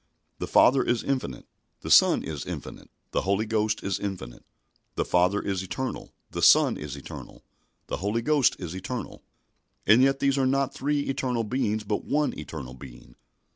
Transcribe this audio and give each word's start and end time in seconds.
The 0.39 0.47
Father 0.47 0.81
is 0.81 1.03
infinite, 1.03 1.45
the 1.81 1.91
Son 1.91 2.23
is 2.23 2.43
infinite, 2.43 2.89
the 3.11 3.21
Holy 3.21 3.45
Ghost 3.45 3.83
is 3.83 3.99
infinite. 3.99 4.43
The 4.95 5.05
Father 5.05 5.39
is 5.39 5.61
eternal, 5.61 6.11
the 6.31 6.41
Son 6.41 6.75
is 6.75 6.95
eternal, 6.95 7.43
the 7.85 7.97
Holy 7.97 8.23
Ghost 8.23 8.55
is 8.57 8.75
eternal. 8.75 9.21
And 9.85 10.01
yet 10.01 10.17
these 10.19 10.39
are 10.39 10.47
not 10.47 10.73
three 10.73 11.01
eternal 11.01 11.43
Beings 11.43 11.83
but 11.83 12.03
one 12.03 12.33
eternal 12.35 12.73
Being. 12.73 13.13